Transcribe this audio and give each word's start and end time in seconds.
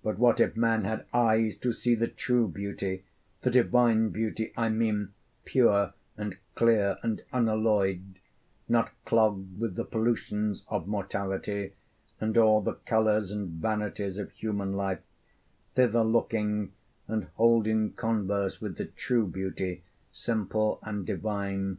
But 0.00 0.16
what 0.20 0.38
if 0.38 0.56
man 0.56 0.84
had 0.84 1.06
eyes 1.12 1.56
to 1.56 1.72
see 1.72 1.96
the 1.96 2.06
true 2.06 2.46
beauty 2.46 3.02
the 3.40 3.50
divine 3.50 4.10
beauty, 4.10 4.52
I 4.56 4.68
mean, 4.68 5.12
pure 5.44 5.92
and 6.16 6.36
clear 6.54 6.98
and 7.02 7.24
unalloyed, 7.32 8.20
not 8.68 8.92
clogged 9.04 9.58
with 9.58 9.74
the 9.74 9.84
pollutions 9.84 10.62
of 10.68 10.86
mortality 10.86 11.72
and 12.20 12.38
all 12.38 12.60
the 12.60 12.74
colours 12.74 13.32
and 13.32 13.60
vanities 13.60 14.18
of 14.18 14.30
human 14.30 14.72
life 14.74 15.00
thither 15.74 16.04
looking, 16.04 16.72
and 17.08 17.24
holding 17.34 17.92
converse 17.94 18.60
with 18.60 18.76
the 18.76 18.84
true 18.86 19.26
beauty 19.26 19.82
simple 20.12 20.78
and 20.84 21.06
divine? 21.06 21.78